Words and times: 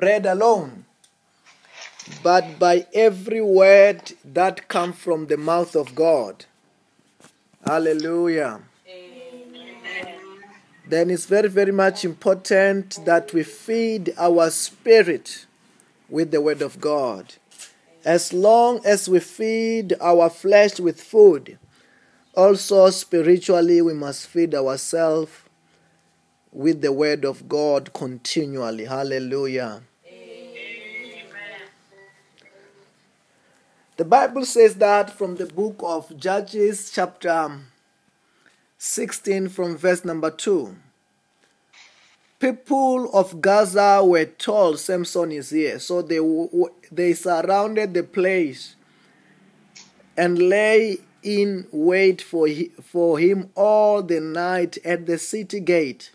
bread 0.00 0.26
alone, 0.26 0.86
but 2.22 2.58
by 2.58 2.86
every 2.94 3.42
word 3.42 4.12
that 4.24 4.66
comes 4.66 4.96
from 4.96 5.26
the 5.26 5.36
mouth 5.36 5.76
of 5.76 5.94
God. 5.94 6.46
Hallelujah. 7.64 8.62
Then 10.88 11.10
it's 11.10 11.26
very, 11.26 11.48
very 11.48 11.70
much 11.70 12.04
important 12.04 13.04
that 13.04 13.32
we 13.32 13.44
feed 13.44 14.12
our 14.18 14.50
spirit 14.50 15.46
with 16.08 16.32
the 16.32 16.40
word 16.40 16.62
of 16.62 16.80
God. 16.80 17.34
As 18.04 18.32
long 18.32 18.80
as 18.84 19.08
we 19.08 19.20
feed 19.20 19.94
our 20.00 20.30
flesh 20.30 20.80
with 20.80 21.00
food, 21.00 21.58
also 22.34 22.90
spiritually 22.90 23.82
we 23.82 23.92
must 23.92 24.26
feed 24.26 24.54
ourselves 24.54 25.30
with 26.50 26.80
the 26.80 26.92
word 26.92 27.24
of 27.24 27.48
God 27.48 27.92
continually. 27.92 28.86
Hallelujah. 28.86 29.82
The 34.00 34.06
Bible 34.06 34.46
says 34.46 34.76
that 34.76 35.10
from 35.10 35.36
the 35.36 35.44
book 35.44 35.76
of 35.80 36.16
Judges, 36.16 36.90
chapter 36.90 37.60
16, 38.78 39.50
from 39.50 39.76
verse 39.76 40.06
number 40.06 40.30
2. 40.30 40.74
People 42.38 43.10
of 43.12 43.42
Gaza 43.42 44.00
were 44.02 44.24
told 44.24 44.78
Samson 44.78 45.32
is 45.32 45.50
here, 45.50 45.78
so 45.78 46.00
they, 46.00 46.18
they 46.90 47.12
surrounded 47.12 47.92
the 47.92 48.02
place 48.02 48.74
and 50.16 50.48
lay 50.48 50.96
in 51.22 51.66
wait 51.70 52.22
for, 52.22 52.48
for 52.82 53.18
him 53.18 53.50
all 53.54 54.02
the 54.02 54.22
night 54.22 54.78
at 54.82 55.04
the 55.04 55.18
city 55.18 55.60
gate. 55.60 56.10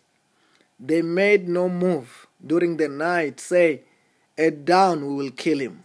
They 0.79 1.03
made 1.03 1.47
no 1.47 1.69
move 1.69 2.25
during 2.43 2.77
the 2.77 2.89
night, 2.89 3.39
say, 3.39 3.81
At 4.35 4.65
dawn 4.65 5.05
we 5.05 5.13
will 5.25 5.31
kill 5.31 5.59
him. 5.59 5.84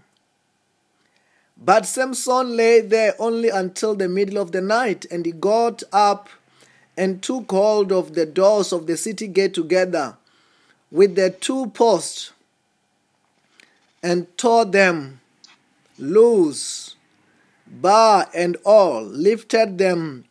But 1.60 1.84
Samson 1.84 2.56
lay 2.56 2.80
there 2.80 3.14
only 3.18 3.50
until 3.50 3.94
the 3.94 4.08
middle 4.08 4.38
of 4.38 4.52
the 4.52 4.62
night, 4.62 5.04
and 5.10 5.26
he 5.26 5.32
got 5.32 5.82
up 5.92 6.30
and 6.96 7.22
took 7.22 7.50
hold 7.50 7.92
of 7.92 8.14
the 8.14 8.24
doors 8.24 8.72
of 8.72 8.86
the 8.86 8.96
city 8.96 9.28
gate 9.28 9.54
together 9.54 10.16
with 10.90 11.16
the 11.16 11.30
two 11.30 11.66
posts 11.68 12.32
and 14.02 14.26
tore 14.38 14.64
them 14.64 15.20
loose, 15.98 16.96
bar 17.66 18.28
and 18.34 18.56
all, 18.64 19.02
lifted 19.02 19.76
them 19.76 20.24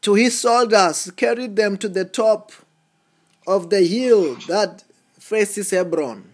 to 0.00 0.14
his 0.14 0.40
shoulders, 0.40 1.10
carried 1.16 1.56
them 1.56 1.76
to 1.76 1.88
the 1.88 2.06
top 2.06 2.52
of 3.46 3.68
the 3.68 3.82
hill 3.82 4.36
that 4.48 4.84
faces 5.18 5.70
Hebron. 5.70 6.29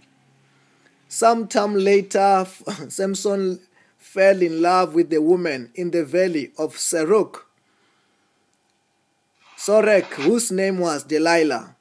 Some 1.09 1.47
time 1.47 1.75
later, 1.75 2.47
Samson 2.89 3.61
fell 3.97 4.43
in 4.43 4.61
love 4.61 4.95
with 4.95 5.13
a 5.13 5.21
woman 5.21 5.71
in 5.75 5.91
the 5.91 6.05
valley 6.05 6.53
of 6.59 6.77
Seruk, 6.77 7.43
Sorek, 9.57 10.05
whose 10.15 10.51
name 10.51 10.79
was 10.79 11.05
Delilah. 11.05 11.77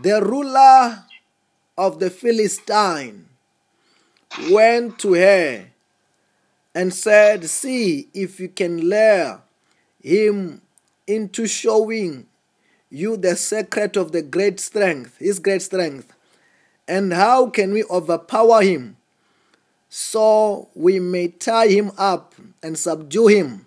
The 0.00 0.22
ruler 0.22 1.04
of 1.76 1.98
the 1.98 2.10
Philistine 2.10 3.26
went 4.50 4.98
to 5.00 5.14
her 5.14 5.66
and 6.74 6.94
said, 6.94 7.44
See 7.46 8.08
if 8.14 8.38
you 8.38 8.48
can 8.48 8.88
lure 8.88 9.42
him 10.02 10.62
into 11.06 11.46
showing 11.46 12.26
you 12.88 13.16
the 13.16 13.36
secret 13.36 13.96
of 13.96 14.12
the 14.12 14.22
great 14.22 14.60
strength, 14.60 15.18
his 15.18 15.38
great 15.38 15.62
strength. 15.62 16.12
And 16.90 17.12
how 17.12 17.48
can 17.50 17.72
we 17.72 17.84
overpower 17.84 18.62
him 18.62 18.96
so 19.88 20.68
we 20.74 20.98
may 20.98 21.28
tie 21.28 21.68
him 21.68 21.92
up 21.96 22.34
and 22.64 22.76
subdue 22.76 23.28
him? 23.28 23.66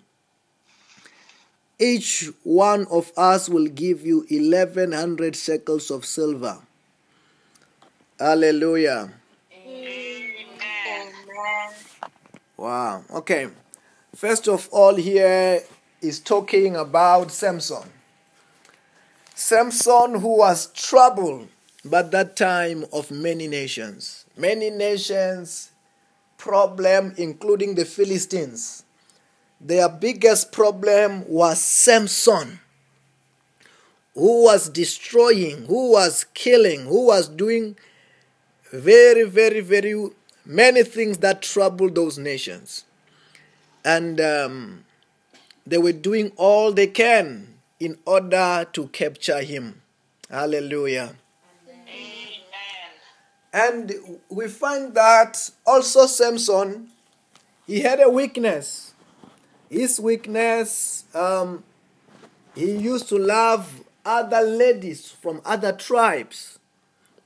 Each 1.78 2.28
one 2.42 2.86
of 2.90 3.12
us 3.16 3.48
will 3.48 3.68
give 3.68 4.04
you 4.04 4.26
1100 4.28 5.34
shekels 5.34 5.90
of 5.90 6.04
silver. 6.04 6.58
Hallelujah. 8.20 9.14
Amen. 9.56 11.12
Wow. 12.58 13.04
Okay. 13.10 13.48
First 14.14 14.48
of 14.48 14.68
all, 14.70 14.96
here 14.96 15.62
is 16.02 16.20
talking 16.20 16.76
about 16.76 17.30
Samson. 17.30 17.88
Samson, 19.34 20.20
who 20.20 20.36
was 20.36 20.66
troubled 20.74 21.48
but 21.84 22.10
that 22.10 22.36
time 22.36 22.84
of 22.92 23.10
many 23.10 23.46
nations. 23.48 24.24
Many 24.36 24.70
nations 24.70 25.70
problem 26.38 27.14
including 27.16 27.74
the 27.74 27.84
Philistines. 27.84 28.84
Their 29.60 29.88
biggest 29.88 30.52
problem 30.52 31.26
was 31.28 31.60
Samson 31.60 32.60
who 34.14 34.44
was 34.44 34.68
destroying, 34.68 35.66
who 35.66 35.92
was 35.92 36.24
killing, 36.34 36.86
who 36.86 37.06
was 37.06 37.28
doing 37.28 37.76
very, 38.72 39.24
very, 39.24 39.60
very 39.60 40.08
many 40.46 40.82
things 40.84 41.18
that 41.18 41.42
troubled 41.42 41.94
those 41.94 42.18
nations. 42.18 42.84
And 43.84 44.20
um, 44.20 44.84
they 45.66 45.78
were 45.78 45.92
doing 45.92 46.32
all 46.36 46.72
they 46.72 46.86
can 46.86 47.54
in 47.80 47.98
order 48.06 48.66
to 48.72 48.86
capture 48.88 49.40
him. 49.40 49.82
Hallelujah. 50.30 51.16
And 53.54 54.18
we 54.28 54.48
find 54.48 54.94
that 54.94 55.48
also 55.64 56.06
Samson, 56.06 56.88
he 57.68 57.82
had 57.82 58.00
a 58.00 58.10
weakness. 58.10 58.94
His 59.70 60.00
weakness, 60.00 61.04
um, 61.14 61.62
he 62.56 62.72
used 62.76 63.08
to 63.10 63.16
love 63.16 63.84
other 64.04 64.40
ladies 64.40 65.08
from 65.08 65.40
other 65.44 65.70
tribes. 65.70 66.58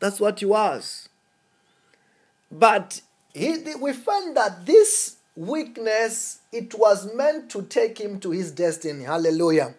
That's 0.00 0.20
what 0.20 0.40
he 0.40 0.44
was. 0.44 1.08
But 2.52 3.00
he, 3.32 3.56
we 3.80 3.94
find 3.94 4.36
that 4.36 4.66
this 4.66 5.16
weakness, 5.34 6.40
it 6.52 6.78
was 6.78 7.10
meant 7.14 7.50
to 7.52 7.62
take 7.62 7.98
him 7.98 8.20
to 8.20 8.32
his 8.32 8.52
destiny. 8.52 9.04
Hallelujah. 9.04 9.72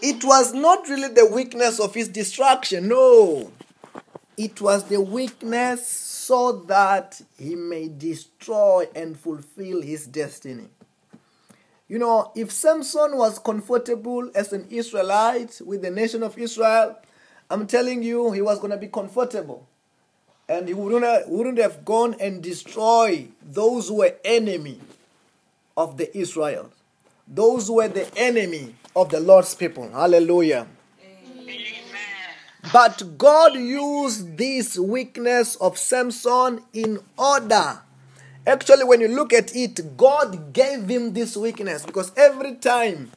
It 0.00 0.24
was 0.24 0.54
not 0.54 0.88
really 0.88 1.08
the 1.08 1.26
weakness 1.26 1.78
of 1.78 1.92
his 1.92 2.08
destruction. 2.08 2.88
No. 2.88 3.52
It 4.38 4.60
was 4.60 4.84
the 4.84 5.00
weakness 5.00 5.84
so 5.84 6.52
that 6.68 7.20
he 7.36 7.56
may 7.56 7.88
destroy 7.88 8.86
and 8.94 9.18
fulfill 9.18 9.82
his 9.82 10.06
destiny. 10.06 10.68
You 11.88 11.98
know, 11.98 12.30
if 12.36 12.52
Samson 12.52 13.16
was 13.16 13.40
comfortable 13.40 14.30
as 14.36 14.52
an 14.52 14.68
Israelite 14.70 15.60
with 15.66 15.82
the 15.82 15.90
nation 15.90 16.22
of 16.22 16.38
Israel, 16.38 16.96
I'm 17.50 17.66
telling 17.66 18.04
you, 18.04 18.30
he 18.30 18.40
was 18.40 18.60
going 18.60 18.70
to 18.70 18.76
be 18.76 18.86
comfortable. 18.86 19.66
And 20.48 20.68
he 20.68 20.74
wouldn't 20.74 21.02
have, 21.02 21.26
wouldn't 21.26 21.58
have 21.58 21.84
gone 21.84 22.14
and 22.20 22.40
destroyed 22.40 23.32
those 23.42 23.88
who 23.88 23.96
were 23.96 24.14
enemy 24.24 24.78
of 25.76 25.96
the 25.96 26.16
Israel. 26.16 26.70
Those 27.26 27.66
who 27.66 27.74
were 27.74 27.88
the 27.88 28.08
enemy 28.16 28.76
of 28.94 29.10
the 29.10 29.18
Lord's 29.18 29.56
people. 29.56 29.90
Hallelujah. 29.90 30.68
But 32.72 33.16
God 33.16 33.54
used 33.54 34.36
this 34.36 34.78
weakness 34.78 35.56
of 35.56 35.78
Samson 35.78 36.62
in 36.72 36.98
order. 37.16 37.80
Actually, 38.46 38.84
when 38.84 39.00
you 39.00 39.08
look 39.08 39.32
at 39.32 39.54
it, 39.54 39.96
God 39.96 40.52
gave 40.52 40.88
him 40.88 41.12
this 41.12 41.36
weakness 41.36 41.84
because 41.86 42.12
every 42.16 42.56
time 42.56 43.12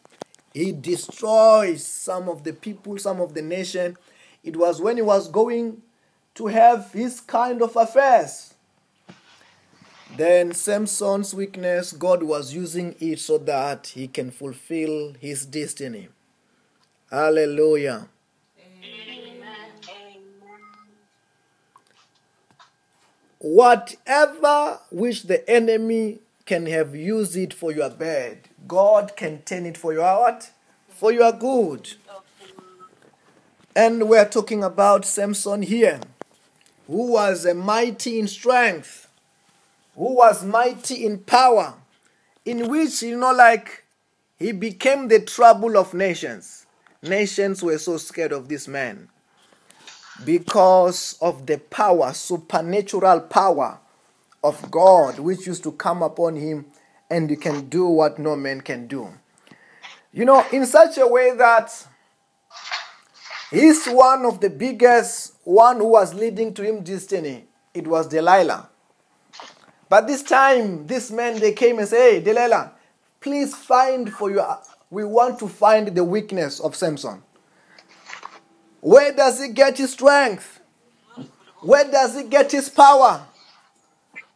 he 0.54 0.72
destroys 0.72 1.86
some 1.86 2.30
of 2.30 2.44
the 2.44 2.54
people, 2.54 2.98
some 2.98 3.20
of 3.20 3.34
the 3.34 3.42
nation, 3.42 3.98
it 4.44 4.56
was 4.56 4.82
when 4.82 4.98
he 4.98 5.02
was 5.02 5.28
going 5.28 5.82
to 6.36 6.48
have 6.48 6.92
his 6.92 7.20
kind 7.20 7.62
of 7.62 7.76
affairs. 7.76 8.54
Then 10.16 10.54
Samson's 10.54 11.34
weakness, 11.34 11.94
God 11.94 12.24
was 12.24 12.54
using 12.54 12.96
it 13.00 13.20
so 13.20 13.38
that 13.40 13.88
he 13.88 14.08
can 14.08 14.32
fulfill 14.32 15.14
his 15.20 15.46
destiny. 15.46 16.10
Hallelujah. 17.10 18.08
Whatever 23.42 24.78
which 24.92 25.24
the 25.24 25.50
enemy 25.50 26.20
can 26.46 26.68
have 26.68 26.96
used 26.96 27.36
it 27.36 27.56
for 27.56 27.72
your 27.72 27.90
bad, 27.90 28.38
God 28.68 29.14
can 29.18 29.42
turn 29.42 29.66
it 29.66 29.78
for 29.78 29.94
your 29.94 30.20
what? 30.20 30.52
For 30.90 31.12
your 31.12 31.32
good. 31.32 31.90
And 33.76 34.08
we're 34.08 34.30
talking 34.30 34.64
about 34.64 35.06
Samson 35.06 35.64
here, 35.64 36.02
who 36.86 37.14
was 37.14 37.44
a 37.44 37.56
mighty 37.56 38.20
in 38.20 38.28
strength, 38.28 39.08
who 39.96 40.18
was 40.18 40.46
mighty 40.46 41.04
in 41.04 41.18
power, 41.18 41.74
in 42.46 42.70
which, 42.70 43.02
you 43.02 43.18
know, 43.18 43.34
like 43.34 43.86
he 44.38 44.52
became 44.52 45.08
the 45.08 45.20
trouble 45.20 45.80
of 45.80 45.96
nations. 45.96 46.68
Nations 47.02 47.64
were 47.64 47.80
so 47.80 47.98
scared 47.98 48.34
of 48.34 48.50
this 48.50 48.68
man. 48.68 49.10
Because 50.24 51.18
of 51.22 51.46
the 51.46 51.58
power, 51.58 52.14
supernatural 52.14 53.22
power 53.22 53.80
of 54.44 54.70
God, 54.72 55.20
which 55.20 55.48
used 55.48 55.64
to 55.64 55.72
come 55.72 56.02
upon 56.04 56.36
him, 56.36 56.66
and 57.10 57.30
he 57.30 57.36
can 57.36 57.68
do 57.70 57.86
what 57.88 58.20
no 58.20 58.36
man 58.36 58.62
can 58.62 58.88
do. 58.88 59.10
You 60.14 60.26
know, 60.26 60.46
in 60.52 60.66
such 60.66 60.98
a 60.98 61.08
way 61.08 61.36
that 61.36 61.88
he's 63.50 63.88
one 63.88 64.26
of 64.26 64.40
the 64.42 64.50
biggest, 64.50 65.36
one 65.44 65.78
who 65.78 65.88
was 65.88 66.14
leading 66.14 66.54
to 66.56 66.64
him 66.64 66.84
destiny. 66.84 67.46
It 67.74 67.88
was 67.88 68.08
Delilah. 68.08 68.70
But 69.90 70.08
this 70.08 70.24
time, 70.24 70.88
this 70.88 71.12
man, 71.12 71.40
they 71.40 71.54
came 71.54 71.80
and 71.80 71.88
said, 71.88 71.98
Hey, 71.98 72.20
Delilah, 72.22 72.74
please 73.20 73.56
find 73.56 74.12
for 74.12 74.30
you, 74.30 74.44
we 74.90 75.04
want 75.04 75.40
to 75.40 75.48
find 75.48 75.88
the 75.88 76.04
weakness 76.04 76.60
of 76.60 76.76
Samson. 76.76 77.24
Where 78.82 79.14
does 79.14 79.42
he 79.42 79.50
get 79.50 79.78
his 79.78 79.94
strength? 79.94 80.60
Where 81.62 81.90
does 81.90 82.16
he 82.16 82.24
get 82.24 82.52
his 82.52 82.68
power? 82.68 83.24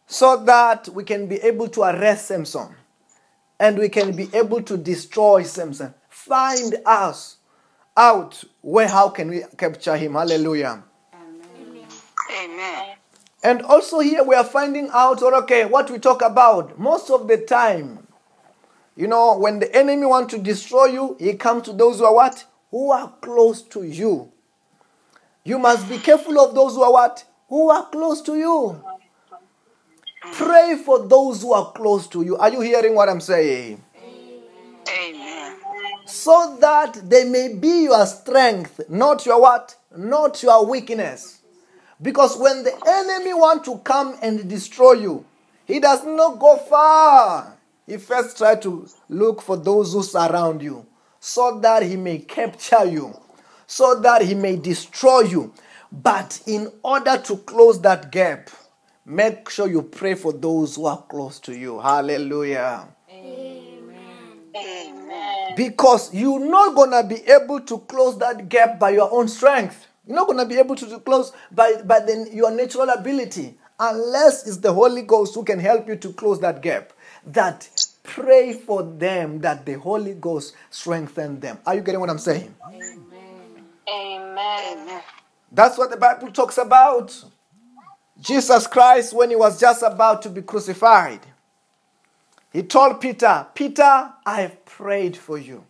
So 0.07 0.43
that 0.45 0.87
we 0.89 1.03
can 1.03 1.27
be 1.27 1.37
able 1.37 1.67
to 1.69 1.81
arrest 1.81 2.27
Samson 2.27 2.75
and 3.59 3.77
we 3.77 3.89
can 3.89 4.15
be 4.15 4.29
able 4.33 4.61
to 4.61 4.77
destroy 4.77 5.43
Samson. 5.43 5.93
Find 6.09 6.75
us 6.85 7.37
out 7.97 8.43
where 8.61 8.87
how 8.87 9.09
can 9.09 9.29
we 9.29 9.43
capture 9.57 9.97
him? 9.97 10.13
Hallelujah. 10.13 10.83
Amen. 11.13 11.87
Amen. 12.43 12.95
And 13.43 13.61
also 13.63 13.99
here 13.99 14.23
we 14.23 14.35
are 14.35 14.43
finding 14.43 14.89
out, 14.93 15.21
or 15.21 15.33
okay, 15.35 15.65
what 15.65 15.89
we 15.89 15.97
talk 15.97 16.21
about 16.21 16.77
most 16.79 17.09
of 17.09 17.27
the 17.27 17.37
time. 17.37 18.07
You 18.95 19.07
know, 19.07 19.37
when 19.37 19.59
the 19.59 19.75
enemy 19.75 20.05
want 20.05 20.29
to 20.29 20.37
destroy 20.37 20.85
you, 20.85 21.17
he 21.19 21.33
comes 21.33 21.63
to 21.63 21.73
those 21.73 21.99
who 21.99 22.05
are 22.05 22.13
what? 22.13 22.45
Who 22.71 22.91
are 22.91 23.11
close 23.21 23.61
to 23.63 23.83
you. 23.83 24.31
You 25.45 25.59
must 25.59 25.87
be 25.87 25.99
careful 25.99 26.39
of 26.39 26.55
those 26.55 26.73
who 26.73 26.81
are 26.81 26.91
what? 26.91 27.23
Who 27.49 27.69
are 27.69 27.85
close 27.89 28.21
to 28.23 28.35
you. 28.35 28.83
Pray 30.33 30.75
for 30.83 31.07
those 31.07 31.43
who 31.43 31.53
are 31.53 31.71
close 31.71 32.07
to 32.07 32.23
you. 32.23 32.35
Are 32.35 32.51
you 32.51 32.61
hearing 32.61 32.95
what 32.95 33.09
I'm 33.09 33.21
saying? 33.21 33.81
Amen. 34.89 35.55
So 36.07 36.57
that 36.59 36.99
they 37.07 37.25
may 37.25 37.53
be 37.53 37.83
your 37.83 38.05
strength, 38.07 38.81
not 38.89 39.25
your 39.27 39.39
what? 39.39 39.75
Not 39.95 40.41
your 40.41 40.65
weakness. 40.65 41.41
Because 42.01 42.37
when 42.37 42.63
the 42.63 42.73
enemy 42.87 43.33
want 43.35 43.63
to 43.65 43.77
come 43.77 44.17
and 44.23 44.49
destroy 44.49 44.93
you, 44.93 45.25
he 45.65 45.79
does 45.79 46.03
not 46.05 46.39
go 46.39 46.57
far. 46.57 47.55
He 47.85 47.97
first 47.97 48.37
try 48.37 48.55
to 48.55 48.87
look 49.09 49.43
for 49.43 49.57
those 49.57 49.93
who 49.93 50.01
surround 50.01 50.63
you 50.63 50.85
so 51.19 51.59
that 51.59 51.83
he 51.83 51.95
may 51.95 52.17
capture 52.19 52.85
you, 52.85 53.15
so 53.67 53.99
that 54.01 54.21
he 54.21 54.35
may 54.35 54.55
destroy 54.55 55.21
you. 55.21 55.53
But 55.91 56.41
in 56.45 56.71
order 56.83 57.17
to 57.17 57.37
close 57.37 57.79
that 57.81 58.11
gap, 58.11 58.49
make 59.05 59.49
sure 59.49 59.67
you 59.67 59.81
pray 59.81 60.15
for 60.15 60.33
those 60.33 60.75
who 60.75 60.85
are 60.87 61.01
close 61.03 61.39
to 61.41 61.55
you. 61.55 61.79
Hallelujah. 61.79 62.87
Amen. 63.11 63.65
Because 65.55 66.13
you're 66.13 66.39
not 66.39 66.75
going 66.75 66.91
to 66.91 67.03
be 67.07 67.21
able 67.31 67.61
to 67.61 67.79
close 67.79 68.17
that 68.19 68.49
gap 68.49 68.77
by 68.79 68.89
your 68.91 69.11
own 69.11 69.27
strength. 69.27 69.87
You're 70.05 70.17
not 70.17 70.27
going 70.27 70.39
to 70.39 70.45
be 70.45 70.57
able 70.59 70.75
to 70.75 70.99
close 70.99 71.31
by, 71.51 71.81
by 71.83 71.99
the, 71.99 72.29
your 72.33 72.51
natural 72.51 72.89
ability 72.89 73.57
unless 73.79 74.47
it's 74.47 74.57
the 74.57 74.73
Holy 74.73 75.01
Ghost 75.01 75.35
who 75.35 75.43
can 75.43 75.59
help 75.59 75.87
you 75.87 75.95
to 75.97 76.13
close 76.13 76.39
that 76.41 76.61
gap. 76.61 76.93
That 77.25 77.67
pray 78.03 78.53
for 78.53 78.83
them 78.83 79.39
that 79.41 79.65
the 79.65 79.73
Holy 79.73 80.13
Ghost 80.13 80.55
strengthen 80.69 81.39
them. 81.39 81.57
Are 81.65 81.75
you 81.75 81.81
getting 81.81 81.99
what 81.99 82.09
I'm 82.09 82.19
saying? 82.19 82.53
Amen. 82.67 83.04
That's 85.51 85.77
what 85.77 85.89
the 85.89 85.97
Bible 85.97 86.31
talks 86.31 86.57
about. 86.57 87.23
Jesus 88.19 88.67
Christ, 88.67 89.13
when 89.13 89.29
he 89.29 89.35
was 89.35 89.59
just 89.59 89.83
about 89.83 90.21
to 90.23 90.29
be 90.29 90.41
crucified, 90.41 91.19
he 92.51 92.63
told 92.63 93.01
Peter, 93.01 93.45
Peter, 93.53 94.13
I 94.25 94.41
have 94.41 94.63
prayed 94.65 95.17
for 95.17 95.37
you. 95.37 95.65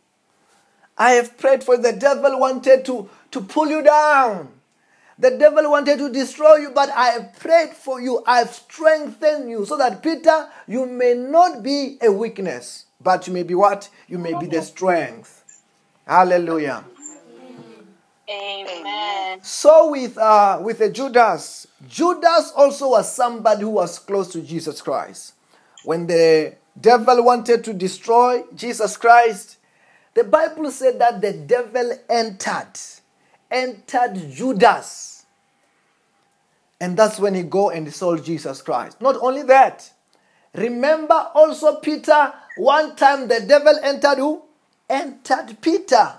I 0.97 1.11
have 1.13 1.37
prayed 1.37 1.63
for 1.63 1.75
you. 1.75 1.81
The 1.81 1.93
devil 1.93 2.39
wanted 2.39 2.85
to, 2.85 3.09
to 3.31 3.41
pull 3.41 3.67
you 3.69 3.81
down. 3.81 4.49
The 5.17 5.31
devil 5.31 5.71
wanted 5.71 5.97
to 5.97 6.11
destroy 6.11 6.57
you, 6.57 6.71
but 6.71 6.89
I 6.89 7.07
have 7.07 7.39
prayed 7.39 7.71
for 7.71 8.01
you. 8.01 8.21
I 8.27 8.39
have 8.39 8.53
strengthened 8.53 9.49
you 9.49 9.65
so 9.65 9.77
that, 9.77 10.03
Peter, 10.03 10.49
you 10.67 10.85
may 10.85 11.13
not 11.13 11.63
be 11.63 11.97
a 12.01 12.11
weakness, 12.11 12.85
but 13.01 13.25
you 13.25 13.33
may 13.33 13.43
be 13.43 13.55
what? 13.55 13.89
You 14.07 14.17
may 14.17 14.33
be 14.33 14.45
the 14.45 14.61
strength. 14.61 15.43
Hallelujah. 16.05 16.83
Amen. 18.29 19.39
So 19.43 19.91
with 19.91 20.17
uh, 20.17 20.59
with 20.61 20.81
a 20.81 20.89
Judas, 20.89 21.67
Judas 21.87 22.51
also 22.55 22.89
was 22.89 23.13
somebody 23.13 23.61
who 23.61 23.69
was 23.69 23.99
close 23.99 24.31
to 24.33 24.41
Jesus 24.41 24.81
Christ. 24.81 25.33
When 25.83 26.07
the 26.07 26.55
devil 26.79 27.23
wanted 27.23 27.63
to 27.65 27.73
destroy 27.73 28.43
Jesus 28.55 28.97
Christ, 28.97 29.57
the 30.15 30.23
Bible 30.23 30.71
said 30.71 30.97
that 30.99 31.21
the 31.21 31.33
devil 31.33 31.91
entered, 32.09 32.79
entered 33.51 34.31
Judas. 34.31 35.25
And 36.81 36.97
that's 36.97 37.19
when 37.19 37.35
he 37.35 37.43
go 37.43 37.69
and 37.69 37.93
sold 37.93 38.25
Jesus 38.25 38.61
Christ. 38.61 38.99
Not 39.01 39.17
only 39.21 39.43
that, 39.43 39.91
remember 40.53 41.29
also 41.33 41.75
Peter, 41.79 42.33
one 42.57 42.95
time 42.95 43.27
the 43.27 43.41
devil 43.41 43.77
entered 43.83 44.17
who? 44.17 44.41
Entered 44.89 45.57
Peter 45.61 46.13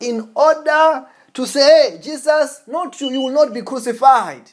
in 0.00 0.30
order 0.34 1.06
to 1.34 1.46
say, 1.46 1.60
hey, 1.90 1.98
Jesus, 2.00 2.62
not 2.66 3.00
you, 3.00 3.10
you 3.10 3.20
will 3.20 3.32
not 3.32 3.52
be 3.52 3.62
crucified. 3.62 4.50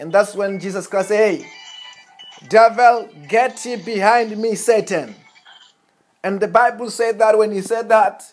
And 0.00 0.12
that's 0.12 0.34
when 0.34 0.60
Jesus 0.60 0.86
Christ 0.86 1.08
said, 1.08 1.40
hey, 1.40 1.46
devil, 2.48 3.08
get 3.28 3.60
behind 3.84 4.38
me, 4.38 4.54
Satan. 4.54 5.14
And 6.22 6.40
the 6.40 6.48
Bible 6.48 6.90
said 6.90 7.18
that 7.18 7.36
when 7.36 7.52
he 7.52 7.60
said 7.62 7.88
that, 7.88 8.32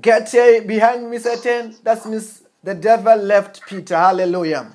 get 0.00 0.30
behind 0.66 1.10
me, 1.10 1.18
Satan, 1.18 1.74
that 1.82 2.06
means 2.06 2.42
the 2.62 2.74
devil 2.74 3.16
left 3.16 3.62
Peter. 3.66 3.96
Hallelujah. 3.96 4.72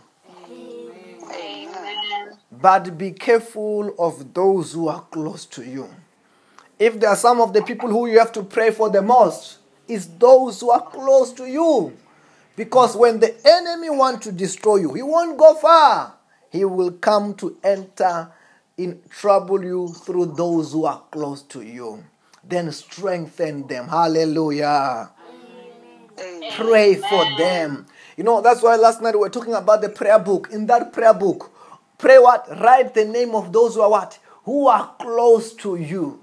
Amen. 1.31 2.37
But 2.51 2.97
be 2.97 3.11
careful 3.11 3.95
of 3.97 4.33
those 4.33 4.73
who 4.73 4.89
are 4.89 5.01
close 5.01 5.45
to 5.47 5.63
you. 5.63 5.89
If 6.77 6.99
there 6.99 7.09
are 7.09 7.15
some 7.15 7.39
of 7.39 7.53
the 7.53 7.61
people 7.61 7.89
who 7.89 8.07
you 8.07 8.19
have 8.19 8.33
to 8.33 8.43
pray 8.43 8.71
for 8.71 8.89
the 8.89 9.01
most, 9.01 9.58
is 9.89 10.07
those 10.17 10.61
who 10.61 10.69
are 10.69 10.81
close 10.81 11.33
to 11.33 11.45
you. 11.45 11.97
Because 12.55 12.95
when 12.95 13.19
the 13.19 13.35
enemy 13.45 13.89
wants 13.89 14.25
to 14.25 14.31
destroy 14.31 14.77
you, 14.77 14.93
he 14.93 15.01
won't 15.01 15.37
go 15.37 15.55
far. 15.55 16.15
He 16.51 16.65
will 16.65 16.91
come 16.91 17.33
to 17.35 17.57
enter 17.63 18.31
in 18.77 19.01
trouble 19.09 19.63
you 19.63 19.89
through 19.89 20.27
those 20.37 20.71
who 20.73 20.85
are 20.85 21.01
close 21.11 21.41
to 21.43 21.61
you. 21.61 22.03
Then 22.43 22.71
strengthen 22.71 23.67
them. 23.67 23.87
Hallelujah. 23.87 25.11
Pray 26.55 26.95
for 26.95 27.25
them. 27.37 27.85
You 28.17 28.23
know, 28.23 28.41
that's 28.41 28.61
why 28.61 28.75
last 28.75 29.01
night 29.01 29.13
we 29.13 29.21
were 29.21 29.29
talking 29.29 29.53
about 29.53 29.81
the 29.81 29.89
prayer 29.89 30.19
book. 30.19 30.49
In 30.51 30.65
that 30.67 30.91
prayer 30.91 31.13
book, 31.13 31.51
pray 31.97 32.19
what? 32.19 32.47
Write 32.59 32.93
the 32.93 33.05
name 33.05 33.35
of 33.35 33.53
those 33.53 33.75
who 33.75 33.81
are 33.81 33.89
what? 33.89 34.19
Who 34.43 34.67
are 34.67 34.93
close 34.99 35.53
to 35.55 35.75
you. 35.75 36.21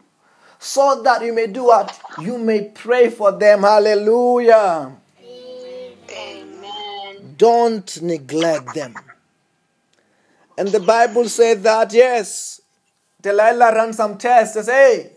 So 0.59 1.03
that 1.03 1.23
you 1.23 1.33
may 1.33 1.47
do 1.47 1.65
what? 1.65 1.99
You 2.21 2.39
may 2.39 2.71
pray 2.75 3.11
for 3.11 3.33
them. 3.33 3.63
Hallelujah. 3.63 4.97
Amen. 6.11 7.35
Don't 7.37 8.03
neglect 8.03 8.75
them. 8.75 8.95
And 10.59 10.69
the 10.69 10.81
Bible 10.81 11.29
said 11.29 11.63
that, 11.65 11.93
yes, 11.93 12.63
Delilah 13.21 13.75
ran 13.75 13.93
some 13.93 14.17
tests 14.17 14.57
and 14.57 14.65
said, 14.65 14.73
hey, 14.75 15.11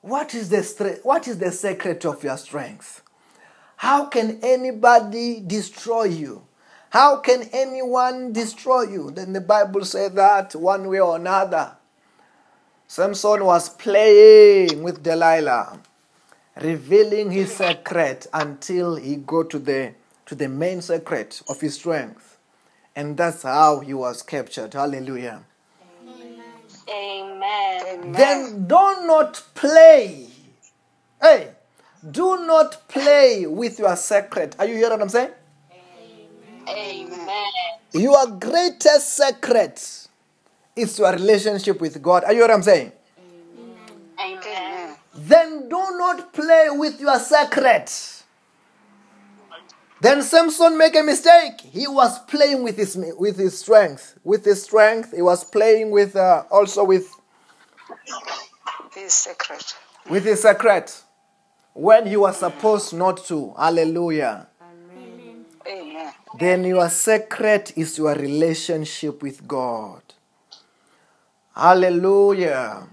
what 0.00 0.34
is 0.34 0.48
the 0.48 1.00
what 1.04 1.28
is 1.28 1.38
the 1.38 1.52
secret 1.52 2.04
of 2.04 2.24
your 2.24 2.36
strength? 2.36 3.02
How 3.76 4.06
can 4.06 4.40
anybody 4.42 5.40
destroy 5.46 6.04
you? 6.04 6.46
How 6.90 7.16
can 7.16 7.48
anyone 7.52 8.32
destroy 8.32 8.82
you? 8.82 9.10
Then 9.10 9.32
the 9.32 9.40
Bible 9.40 9.84
said 9.84 10.14
that 10.16 10.54
one 10.54 10.88
way 10.88 11.00
or 11.00 11.16
another. 11.16 11.76
Samson 12.92 13.42
was 13.46 13.70
playing 13.70 14.82
with 14.82 15.02
Delilah, 15.02 15.80
revealing 16.60 17.30
his 17.30 17.56
secret 17.56 18.26
until 18.34 18.96
he 18.96 19.16
got 19.16 19.48
to 19.48 19.58
the 19.58 19.94
to 20.26 20.34
the 20.34 20.46
main 20.46 20.82
secret 20.82 21.40
of 21.48 21.58
his 21.62 21.76
strength. 21.76 22.36
And 22.94 23.16
that's 23.16 23.44
how 23.44 23.80
he 23.80 23.94
was 23.94 24.20
captured. 24.20 24.74
Hallelujah. 24.74 25.42
Amen. 26.86 28.12
Then 28.12 28.66
do 28.68 29.06
not 29.06 29.42
play. 29.54 30.26
Hey, 31.18 31.52
do 32.10 32.46
not 32.46 32.88
play 32.88 33.46
with 33.46 33.78
your 33.78 33.96
secret. 33.96 34.54
Are 34.58 34.66
you 34.66 34.74
hearing 34.74 34.90
what 34.90 35.00
I'm 35.00 35.08
saying? 35.08 35.32
Amen. 36.68 37.52
Your 37.94 38.26
greatest 38.26 39.16
secret 39.16 40.01
is 40.76 40.98
your 40.98 41.12
relationship 41.12 41.80
with 41.80 42.00
God. 42.02 42.24
Are 42.24 42.32
you 42.32 42.40
what 42.42 42.50
I'm 42.50 42.62
saying? 42.62 42.92
Amen. 44.20 44.96
Then 45.14 45.68
do 45.68 45.76
not 45.98 46.32
play 46.32 46.68
with 46.70 47.00
your 47.00 47.18
secret. 47.18 48.22
Then 50.00 50.22
Samson 50.22 50.76
make 50.76 50.96
a 50.96 51.02
mistake. 51.02 51.60
He 51.60 51.86
was 51.86 52.18
playing 52.24 52.62
with 52.64 52.76
his 52.76 52.96
with 53.18 53.36
his 53.38 53.58
strength. 53.58 54.18
With 54.24 54.44
his 54.44 54.62
strength, 54.64 55.12
he 55.14 55.22
was 55.22 55.44
playing 55.44 55.90
with 55.92 56.16
uh, 56.16 56.44
also 56.50 56.82
with 56.84 57.08
His 58.94 59.12
secret. 59.12 59.74
with 60.10 60.24
his 60.24 60.42
secret 60.42 61.02
when 61.74 62.06
he 62.06 62.16
was 62.16 62.38
supposed 62.38 62.92
not 62.94 63.24
to. 63.26 63.54
Hallelujah. 63.56 64.48
Amen. 65.68 66.12
Then 66.38 66.64
your 66.64 66.88
secret 66.90 67.72
is 67.76 67.96
your 67.98 68.14
relationship 68.14 69.22
with 69.22 69.46
God. 69.46 70.02
Hallelujah. 71.54 72.88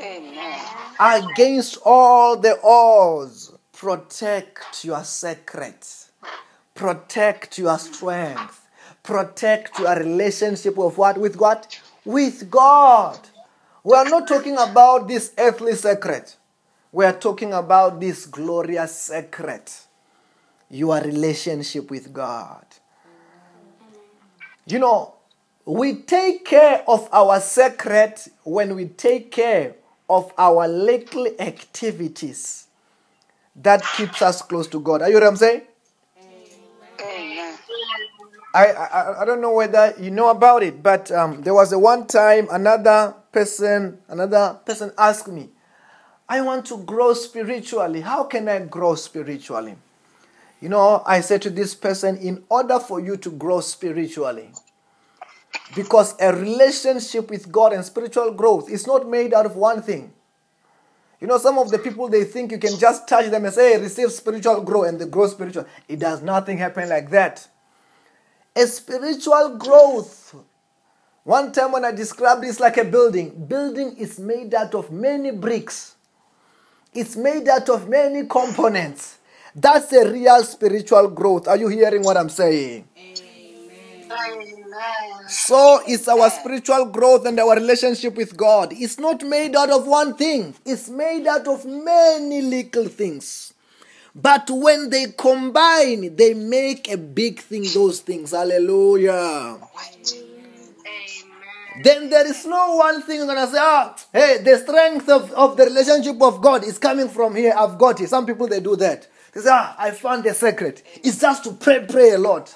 Amen. 0.00 0.60
Against 0.98 1.78
all 1.84 2.36
the 2.36 2.58
odds, 2.62 3.52
protect 3.72 4.84
your 4.84 5.04
secret. 5.04 6.06
Protect 6.74 7.58
your 7.58 7.78
strength. 7.78 8.68
Protect 9.02 9.78
your 9.78 9.96
relationship 9.96 10.76
with 10.76 10.96
what? 10.96 11.18
With 11.18 11.36
what? 11.36 11.80
With 12.04 12.50
God. 12.50 13.18
We 13.84 13.96
are 13.96 14.08
not 14.08 14.28
talking 14.28 14.56
about 14.56 15.08
this 15.08 15.32
earthly 15.36 15.74
secret. 15.74 16.36
We 16.92 17.04
are 17.04 17.12
talking 17.12 17.52
about 17.52 18.00
this 18.00 18.26
glorious 18.26 18.96
secret. 18.96 19.86
Your 20.70 21.00
relationship 21.00 21.90
with 21.90 22.12
God. 22.12 22.64
You 24.66 24.78
know, 24.78 25.14
we 25.64 25.94
take 25.94 26.44
care 26.44 26.82
of 26.88 27.08
our 27.12 27.40
secret 27.40 28.28
when 28.44 28.74
we 28.74 28.86
take 28.86 29.30
care 29.30 29.74
of 30.08 30.32
our 30.36 30.66
little 30.68 31.26
activities 31.38 32.66
that 33.56 33.82
keeps 33.96 34.22
us 34.22 34.42
close 34.42 34.66
to 34.68 34.80
God. 34.80 35.02
Are 35.02 35.08
you 35.08 35.14
what 35.14 35.24
I'm 35.24 35.36
saying? 35.36 35.62
Amen. 37.00 37.54
I, 38.54 38.66
I 38.66 39.22
I 39.22 39.24
don't 39.24 39.40
know 39.40 39.52
whether 39.52 39.94
you 39.98 40.10
know 40.10 40.28
about 40.28 40.62
it, 40.62 40.82
but 40.82 41.10
um, 41.10 41.42
there 41.42 41.54
was 41.54 41.72
a 41.72 41.78
one 41.78 42.06
time 42.06 42.48
another 42.50 43.14
person 43.32 43.98
another 44.08 44.58
person 44.66 44.92
asked 44.98 45.28
me, 45.28 45.48
I 46.28 46.42
want 46.42 46.66
to 46.66 46.78
grow 46.78 47.14
spiritually. 47.14 48.02
How 48.02 48.24
can 48.24 48.48
I 48.48 48.58
grow 48.60 48.94
spiritually? 48.94 49.76
You 50.60 50.68
know, 50.68 51.02
I 51.06 51.22
said 51.22 51.42
to 51.42 51.50
this 51.50 51.74
person, 51.74 52.16
in 52.18 52.44
order 52.48 52.78
for 52.78 53.00
you 53.00 53.16
to 53.16 53.30
grow 53.30 53.60
spiritually, 53.60 54.50
because 55.74 56.14
a 56.20 56.34
relationship 56.34 57.30
with 57.30 57.50
God 57.50 57.72
and 57.72 57.84
spiritual 57.84 58.32
growth 58.32 58.70
is 58.70 58.86
not 58.86 59.08
made 59.08 59.34
out 59.34 59.46
of 59.46 59.56
one 59.56 59.82
thing. 59.82 60.12
You 61.20 61.28
know, 61.28 61.38
some 61.38 61.56
of 61.56 61.70
the 61.70 61.78
people 61.78 62.08
they 62.08 62.24
think 62.24 62.50
you 62.50 62.58
can 62.58 62.78
just 62.78 63.06
touch 63.06 63.30
them 63.30 63.44
and 63.44 63.54
say, 63.54 63.74
hey, 63.74 63.80
receive 63.80 64.10
spiritual 64.10 64.60
growth 64.62 64.88
and 64.88 65.00
they 65.00 65.06
grow 65.06 65.28
spiritual. 65.28 65.66
It 65.88 66.00
does 66.00 66.20
nothing 66.20 66.58
happen 66.58 66.88
like 66.88 67.10
that. 67.10 67.46
A 68.56 68.66
spiritual 68.66 69.56
growth. 69.56 70.34
One 71.24 71.52
time 71.52 71.70
when 71.70 71.84
I 71.84 71.92
described 71.92 72.42
this 72.42 72.58
like 72.58 72.76
a 72.76 72.84
building, 72.84 73.46
building 73.46 73.96
is 73.96 74.18
made 74.18 74.52
out 74.52 74.74
of 74.74 74.90
many 74.90 75.30
bricks. 75.30 75.94
It's 76.92 77.16
made 77.16 77.48
out 77.48 77.68
of 77.68 77.88
many 77.88 78.26
components. 78.26 79.18
That's 79.54 79.92
a 79.92 80.10
real 80.10 80.42
spiritual 80.42 81.08
growth. 81.08 81.46
Are 81.46 81.56
you 81.56 81.68
hearing 81.68 82.02
what 82.02 82.16
I'm 82.16 82.28
saying? 82.28 82.88
Amen. 82.96 83.11
So 85.28 85.80
it's 85.86 86.08
our 86.08 86.30
spiritual 86.30 86.86
growth 86.86 87.26
and 87.26 87.38
our 87.40 87.54
relationship 87.54 88.14
with 88.16 88.36
God. 88.36 88.72
It's 88.72 88.98
not 88.98 89.22
made 89.22 89.56
out 89.56 89.70
of 89.70 89.86
one 89.86 90.14
thing, 90.16 90.54
it's 90.64 90.88
made 90.88 91.26
out 91.26 91.46
of 91.46 91.64
many 91.64 92.42
little 92.42 92.86
things. 92.88 93.54
But 94.14 94.50
when 94.50 94.90
they 94.90 95.06
combine, 95.06 96.14
they 96.16 96.34
make 96.34 96.90
a 96.90 96.98
big 96.98 97.40
thing, 97.40 97.64
those 97.72 98.00
things. 98.00 98.32
Hallelujah. 98.32 99.58
Then 101.82 102.10
there 102.10 102.26
is 102.26 102.44
no 102.44 102.76
one 102.76 103.00
thing 103.02 103.16
you're 103.16 103.26
gonna 103.26 103.46
say, 103.46 103.58
ah, 103.58 103.96
hey, 104.12 104.38
the 104.44 104.58
strength 104.58 105.08
of, 105.08 105.32
of 105.32 105.56
the 105.56 105.64
relationship 105.64 106.20
of 106.20 106.42
God 106.42 106.64
is 106.64 106.76
coming 106.78 107.08
from 107.08 107.34
here. 107.34 107.54
I've 107.56 107.78
got 107.78 108.00
it. 108.02 108.08
Some 108.10 108.26
people 108.26 108.46
they 108.46 108.60
do 108.60 108.76
that. 108.76 109.08
They 109.32 109.40
say, 109.40 109.48
ah, 109.50 109.74
I 109.78 109.90
found 109.92 110.24
the 110.24 110.34
secret. 110.34 110.82
It's 111.02 111.18
just 111.18 111.44
to 111.44 111.52
pray, 111.52 111.86
pray 111.88 112.10
a 112.10 112.18
lot. 112.18 112.54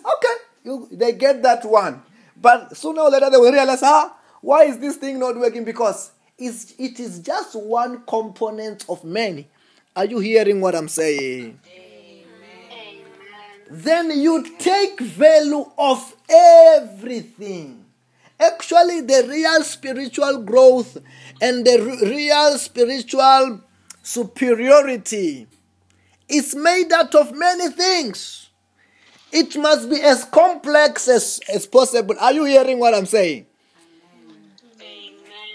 Okay, 0.00 0.34
you, 0.64 0.88
they 0.90 1.12
get 1.12 1.42
that 1.42 1.64
one. 1.64 2.02
But 2.40 2.76
sooner 2.76 3.02
or 3.02 3.10
later 3.10 3.30
they 3.30 3.36
will 3.36 3.52
realize, 3.52 3.82
ah, 3.82 4.16
why 4.40 4.64
is 4.64 4.78
this 4.78 4.96
thing 4.96 5.18
not 5.18 5.36
working? 5.36 5.64
Because 5.64 6.12
it's, 6.38 6.74
it 6.78 7.00
is 7.00 7.18
just 7.20 7.54
one 7.56 8.02
component 8.06 8.84
of 8.88 9.02
many. 9.04 9.48
Are 9.96 10.04
you 10.04 10.20
hearing 10.20 10.60
what 10.60 10.74
I'm 10.74 10.88
saying? 10.88 11.58
Then 13.70 14.18
you 14.20 14.56
take 14.58 15.00
value 15.00 15.64
of 15.76 16.14
everything. 16.28 17.84
Actually, 18.40 19.00
the 19.00 19.26
real 19.28 19.62
spiritual 19.64 20.42
growth 20.42 20.96
and 21.42 21.66
the 21.66 21.78
re- 21.82 22.08
real 22.08 22.56
spiritual 22.56 23.60
superiority 24.02 25.46
is 26.28 26.54
made 26.54 26.92
out 26.92 27.14
of 27.14 27.36
many 27.36 27.68
things. 27.70 28.47
It 29.32 29.56
must 29.56 29.90
be 29.90 30.00
as 30.00 30.24
complex 30.24 31.08
as, 31.08 31.40
as 31.52 31.66
possible. 31.66 32.14
Are 32.18 32.32
you 32.32 32.44
hearing 32.44 32.78
what 32.78 32.94
I'm 32.94 33.06
saying? 33.06 33.46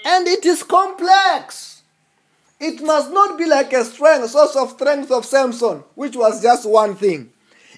And 0.06 0.28
it 0.28 0.46
is 0.46 0.64
complex. 0.64 1.82
It 2.60 2.82
must 2.82 3.12
not 3.12 3.38
be 3.38 3.46
like 3.46 3.74
a 3.74 3.84
strength, 3.84 4.30
source 4.30 4.56
of 4.56 4.72
strength 4.72 5.12
of 5.12 5.26
Samson, 5.26 5.84
which 5.96 6.16
was 6.16 6.42
just 6.42 6.70
one 6.70 6.96
thing. 6.96 7.32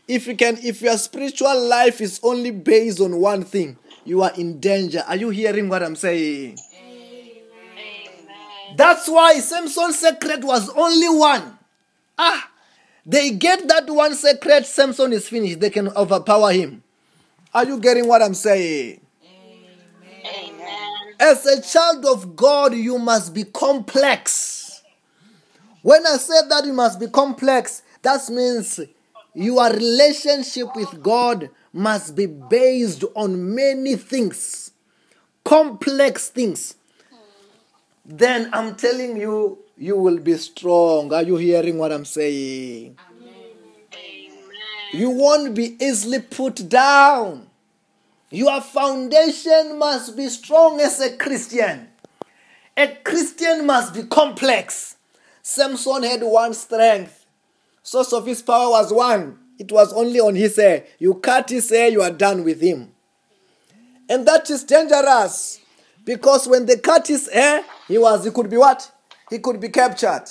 If 0.07 0.27
you 0.27 0.35
can, 0.35 0.57
if 0.63 0.81
your 0.81 0.97
spiritual 0.97 1.67
life 1.67 2.01
is 2.01 2.19
only 2.21 2.51
based 2.51 2.99
on 2.99 3.17
one 3.17 3.43
thing, 3.43 3.77
you 4.03 4.21
are 4.21 4.31
in 4.37 4.59
danger. 4.59 5.03
Are 5.07 5.15
you 5.15 5.29
hearing 5.29 5.69
what 5.69 5.81
I'm 5.81 5.95
saying? 5.95 6.59
That's 8.75 9.07
why 9.07 9.39
Samson's 9.39 9.99
secret 9.99 10.43
was 10.43 10.69
only 10.69 11.09
one. 11.09 11.57
Ah, 12.17 12.51
they 13.05 13.31
get 13.31 13.67
that 13.67 13.87
one 13.89 14.15
secret, 14.15 14.65
Samson 14.65 15.13
is 15.13 15.27
finished. 15.29 15.59
They 15.59 15.69
can 15.69 15.89
overpower 15.89 16.51
him. 16.51 16.81
Are 17.53 17.65
you 17.65 17.79
getting 17.79 18.07
what 18.07 18.21
I'm 18.21 18.33
saying? 18.33 19.01
Amen. 20.25 21.13
As 21.19 21.45
a 21.45 21.61
child 21.61 22.05
of 22.05 22.35
God, 22.35 22.73
you 22.73 22.97
must 22.97 23.33
be 23.33 23.43
complex. 23.43 24.81
When 25.81 26.05
I 26.05 26.17
said 26.17 26.49
that 26.49 26.65
you 26.65 26.73
must 26.73 26.99
be 26.99 27.07
complex, 27.07 27.83
that 28.01 28.27
means 28.29 28.79
your 29.35 29.69
relationship 29.69 30.75
with 30.75 31.01
God 31.03 31.49
must 31.71 32.15
be 32.15 32.25
based 32.25 33.03
on 33.15 33.53
many 33.53 33.95
things, 33.95 34.71
complex 35.43 36.29
things. 36.29 36.75
Then 38.05 38.49
I'm 38.51 38.75
telling 38.75 39.17
you, 39.17 39.59
you 39.77 39.97
will 39.97 40.19
be 40.19 40.37
strong. 40.37 41.13
Are 41.13 41.23
you 41.23 41.35
hearing 41.37 41.77
what 41.77 41.91
I'm 41.91 42.05
saying? 42.05 42.97
You 44.93 45.09
won't 45.09 45.53
be 45.55 45.75
easily 45.83 46.19
put 46.19 46.69
down. 46.69 47.47
Your 48.29 48.61
foundation 48.61 49.77
must 49.77 50.15
be 50.15 50.29
strong 50.29 50.79
as 50.79 50.99
a 51.01 51.15
Christian. 51.17 51.89
A 52.77 52.87
Christian 53.03 53.65
must 53.65 53.93
be 53.93 54.03
complex. 54.03 54.95
Samson 55.41 56.03
had 56.03 56.21
one 56.23 56.53
strength. 56.53 57.25
Source 57.83 58.13
of 58.13 58.25
his 58.25 58.41
power 58.41 58.69
was 58.69 58.91
one. 58.91 59.37
It 59.57 59.71
was 59.71 59.93
only 59.93 60.19
on 60.19 60.35
his 60.35 60.55
hair. 60.55 60.85
You 60.99 61.15
cut 61.15 61.49
his 61.49 61.69
hair, 61.69 61.89
you 61.89 62.01
are 62.01 62.11
done 62.11 62.43
with 62.43 62.61
him. 62.61 62.91
And 64.09 64.27
that 64.27 64.49
is 64.49 64.63
dangerous. 64.63 65.59
Because 66.03 66.47
when 66.47 66.65
they 66.65 66.77
cut 66.77 67.07
his 67.07 67.29
hair, 67.29 67.63
he 67.87 67.97
was 67.97 68.25
he 68.25 68.31
could 68.31 68.49
be 68.49 68.57
what? 68.57 68.91
He 69.29 69.39
could 69.39 69.59
be 69.59 69.69
captured. 69.69 70.25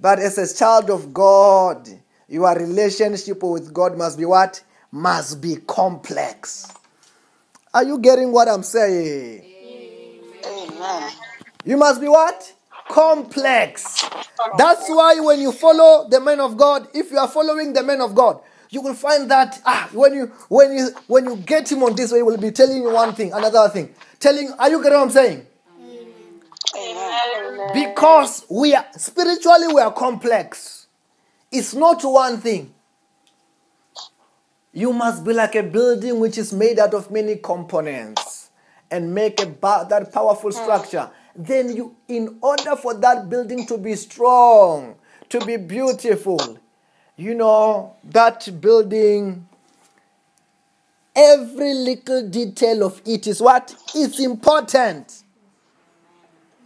But 0.00 0.18
as 0.20 0.38
a 0.38 0.54
child 0.54 0.90
of 0.90 1.12
God, 1.12 1.88
your 2.28 2.54
relationship 2.54 3.42
with 3.42 3.72
God 3.72 3.96
must 3.96 4.18
be 4.18 4.24
what? 4.24 4.62
Must 4.92 5.40
be 5.40 5.56
complex. 5.66 6.72
Are 7.74 7.84
you 7.84 7.98
getting 7.98 8.32
what 8.32 8.48
I'm 8.48 8.62
saying? 8.62 9.42
Amen. 10.44 11.10
You 11.64 11.76
must 11.76 12.00
be 12.00 12.08
what? 12.08 12.54
Complex. 12.88 14.08
That's 14.56 14.88
why 14.88 15.20
when 15.20 15.40
you 15.40 15.52
follow 15.52 16.08
the 16.08 16.20
man 16.20 16.40
of 16.40 16.56
God, 16.56 16.88
if 16.94 17.10
you 17.10 17.18
are 17.18 17.28
following 17.28 17.72
the 17.72 17.82
man 17.82 18.00
of 18.00 18.14
God, 18.14 18.40
you 18.70 18.80
will 18.80 18.94
find 18.94 19.30
that 19.30 19.60
ah, 19.64 19.88
when 19.92 20.14
you 20.14 20.26
when 20.48 20.72
you 20.76 20.88
when 21.06 21.24
you 21.24 21.36
get 21.36 21.70
him 21.70 21.82
on 21.82 21.94
this 21.96 22.12
way, 22.12 22.18
he 22.18 22.22
will 22.22 22.36
be 22.38 22.50
telling 22.50 22.82
you 22.82 22.90
one 22.90 23.14
thing, 23.14 23.32
another 23.32 23.68
thing. 23.68 23.94
Telling, 24.20 24.52
are 24.58 24.70
you 24.70 24.82
getting 24.82 24.98
what 24.98 25.04
I'm 25.04 25.10
saying? 25.10 25.46
Amen. 26.76 27.70
Because 27.72 28.44
we 28.50 28.74
are 28.74 28.86
spiritually 28.96 29.68
we 29.68 29.80
are 29.80 29.92
complex. 29.92 30.86
It's 31.50 31.74
not 31.74 32.02
one 32.04 32.38
thing. 32.38 32.74
You 34.72 34.92
must 34.92 35.24
be 35.24 35.32
like 35.32 35.54
a 35.54 35.62
building 35.62 36.20
which 36.20 36.36
is 36.38 36.52
made 36.52 36.78
out 36.78 36.94
of 36.94 37.10
many 37.10 37.36
components 37.36 38.50
and 38.90 39.14
make 39.14 39.40
a 39.42 39.46
ba- 39.46 39.86
that 39.88 40.12
powerful 40.12 40.50
hmm. 40.50 40.56
structure. 40.62 41.10
Then 41.34 41.74
you 41.74 41.96
in 42.08 42.38
order 42.42 42.76
for 42.76 42.94
that 42.94 43.28
building 43.30 43.66
to 43.66 43.78
be 43.78 43.94
strong, 43.94 44.96
to 45.30 45.44
be 45.44 45.56
beautiful, 45.56 46.58
you 47.16 47.34
know, 47.34 47.94
that 48.04 48.60
building, 48.60 49.46
every 51.14 51.74
little 51.74 52.28
detail 52.28 52.84
of 52.84 53.00
it 53.06 53.26
is 53.26 53.40
what 53.40 53.74
is 53.94 54.10
It's 54.10 54.20
important. 54.20 55.22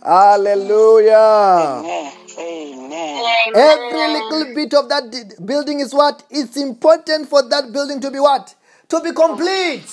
Hallelujah. 0.05 1.15
Amen. 1.15 2.13
Amen. 2.39 3.25
Every 3.55 4.09
little 4.13 4.55
bit 4.55 4.75
of 4.75 4.89
that 4.89 5.37
building 5.45 5.81
is 5.81 5.95
what? 5.95 6.25
It's 6.31 6.57
important 6.57 7.29
for 7.29 7.43
that 7.49 7.73
building 7.73 8.01
to 8.01 8.11
be 8.11 8.19
what? 8.19 8.55
To 8.89 9.01
be 9.01 9.13
complete. 9.13 9.85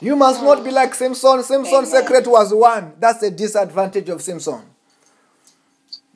You 0.00 0.14
must 0.14 0.42
not 0.42 0.62
be 0.62 0.70
like 0.70 0.94
Samson. 0.94 1.42
Samson's 1.42 1.90
secret 1.90 2.26
was 2.26 2.52
one. 2.52 2.92
That's 3.00 3.20
the 3.20 3.30
disadvantage 3.30 4.08
of 4.08 4.22
Simpson. 4.22 4.62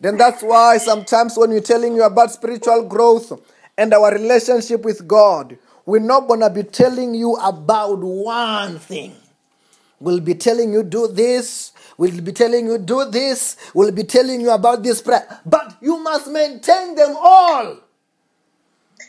Then 0.01 0.17
that's 0.17 0.43
why 0.43 0.79
sometimes 0.79 1.37
when 1.37 1.51
we're 1.51 1.61
telling 1.61 1.95
you 1.95 2.03
about 2.05 2.31
spiritual 2.31 2.85
growth 2.85 3.33
and 3.77 3.93
our 3.93 4.13
relationship 4.13 4.83
with 4.83 5.07
God, 5.09 5.59
we're 5.87 5.99
not 5.99 6.29
going 6.29 6.41
to 6.41 6.51
be 6.51 6.63
telling 6.63 7.15
you 7.15 7.35
about 7.37 7.99
one 7.99 8.79
thing. 8.79 9.15
We'll 10.01 10.21
be 10.21 10.35
telling 10.35 10.73
you 10.73 10.83
do 10.83 11.09
this. 11.09 11.73
We'll 11.99 12.23
be 12.23 12.33
telling 12.33 12.67
you 12.67 12.79
do 12.79 13.05
this. 13.05 13.57
We'll 13.75 13.93
be 13.93 14.05
telling 14.05 14.41
you 14.41 14.51
about 14.51 14.83
this 14.83 15.03
prayer. 15.03 15.41
But 15.45 15.77
you 15.83 15.99
must 16.03 16.29
maintain 16.29 16.95
them 16.95 17.15
all. 17.21 17.77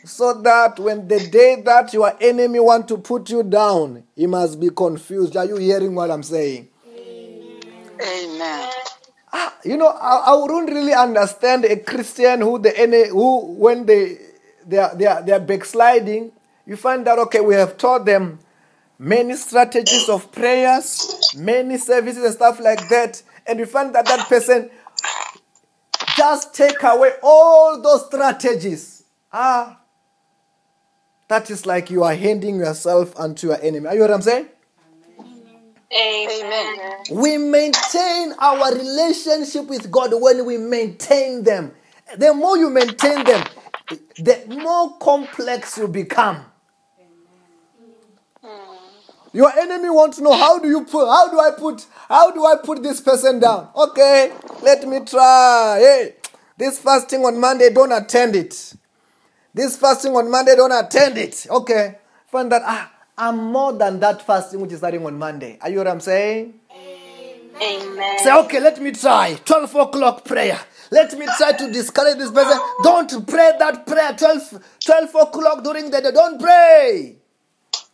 So 0.04 0.34
that 0.42 0.78
when 0.78 1.08
the 1.08 1.20
day 1.28 1.62
that 1.64 1.94
your 1.94 2.12
enemy 2.20 2.60
want 2.60 2.88
to 2.88 2.98
put 2.98 3.30
you 3.30 3.42
down, 3.42 4.04
he 4.14 4.26
must 4.26 4.60
be 4.60 4.68
confused. 4.68 5.36
Are 5.36 5.46
you 5.46 5.56
hearing 5.56 5.94
what 5.94 6.10
I'm 6.10 6.22
saying? 6.22 6.68
Amen. 8.00 8.68
Ah, 9.32 9.54
you 9.64 9.76
know, 9.78 9.88
I, 9.88 10.24
I 10.26 10.34
wouldn't 10.34 10.68
really 10.70 10.92
understand 10.92 11.64
a 11.64 11.76
Christian 11.76 12.40
who 12.42 12.58
the 12.58 12.82
ene- 12.82 13.10
who 13.10 13.46
when 13.54 13.86
they 13.86 14.18
they 14.66 14.78
are, 14.78 14.94
they 14.94 15.06
are 15.06 15.22
they 15.22 15.32
are 15.32 15.40
backsliding, 15.40 16.32
you 16.66 16.76
find 16.76 17.06
that 17.06 17.18
okay, 17.18 17.40
we 17.40 17.54
have 17.54 17.78
taught 17.78 18.04
them 18.04 18.40
many 19.02 19.34
strategies 19.34 20.08
of 20.08 20.30
prayers, 20.30 21.34
many 21.36 21.76
services 21.76 22.22
and 22.22 22.32
stuff 22.32 22.60
like 22.60 22.88
that, 22.88 23.20
and 23.46 23.58
you 23.58 23.66
find 23.66 23.92
that 23.94 24.06
that 24.06 24.28
person 24.28 24.70
just 26.16 26.54
take 26.54 26.80
away 26.84 27.10
all 27.20 27.82
those 27.82 28.06
strategies. 28.06 29.02
Ah, 29.32 29.80
that 31.26 31.50
is 31.50 31.66
like 31.66 31.90
you 31.90 32.04
are 32.04 32.14
handing 32.14 32.56
yourself 32.56 33.18
unto 33.18 33.48
your 33.48 33.60
enemy. 33.60 33.88
Are 33.88 33.94
you 33.94 34.02
what 34.02 34.12
I'm 34.12 34.22
saying? 34.22 34.46
Amen. 35.94 36.76
We 37.10 37.38
maintain 37.38 38.34
our 38.38 38.72
relationship 38.72 39.66
with 39.66 39.90
God 39.90 40.10
when 40.14 40.46
we 40.46 40.58
maintain 40.58 41.42
them. 41.42 41.72
The 42.16 42.32
more 42.32 42.56
you 42.56 42.70
maintain 42.70 43.24
them, 43.24 43.44
the 44.16 44.44
more 44.48 44.96
complex 44.98 45.76
you 45.76 45.88
become. 45.88 46.44
Your 49.32 49.50
enemy 49.58 49.88
wants 49.88 50.18
to 50.18 50.22
know 50.22 50.32
how 50.32 50.58
do 50.58 50.68
you 50.68 50.84
put 50.84 51.06
how 51.08 51.30
do 51.30 51.40
I 51.40 51.50
put 51.56 51.86
how 52.08 52.30
do 52.30 52.44
I 52.44 52.56
put 52.62 52.82
this 52.82 53.00
person 53.00 53.40
down? 53.40 53.68
Okay, 53.74 54.32
let 54.62 54.86
me 54.86 55.00
try. 55.04 55.78
Hey, 55.80 56.14
this 56.58 56.78
fasting 56.78 57.24
on 57.24 57.40
Monday, 57.40 57.70
don't 57.72 57.92
attend 57.92 58.36
it. 58.36 58.74
This 59.54 59.76
fasting 59.76 60.14
on 60.14 60.30
Monday, 60.30 60.54
don't 60.56 60.72
attend 60.72 61.18
it. 61.18 61.46
Okay. 61.48 61.96
Find 62.28 62.50
that 62.52 62.62
ah, 62.64 62.90
I'm 63.18 63.38
more 63.52 63.72
than 63.72 64.00
that 64.00 64.26
fasting 64.26 64.60
which 64.60 64.72
is 64.72 64.78
starting 64.78 65.04
on 65.04 65.18
Monday. 65.18 65.58
Are 65.60 65.68
you 65.70 65.78
what 65.78 65.88
I'm 65.88 66.00
saying? 66.00 66.54
Amen. 67.60 68.18
Say, 68.18 68.32
okay, 68.32 68.60
let 68.60 68.80
me 68.80 68.92
try. 68.92 69.38
12 69.44 69.74
o'clock 69.74 70.24
prayer. 70.24 70.58
Let 70.90 71.16
me 71.18 71.26
try 71.38 71.52
to 71.52 71.70
discourage 71.70 72.18
this 72.18 72.30
person. 72.30 72.58
Don't 72.82 73.26
pray 73.26 73.52
that 73.58 73.86
prayer 73.86 74.14
12, 74.16 74.64
12 74.84 75.14
o'clock 75.14 75.62
during 75.62 75.90
the 75.90 76.00
day. 76.00 76.10
Don't 76.10 76.40
pray. 76.40 77.16